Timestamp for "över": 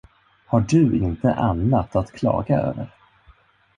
2.59-2.89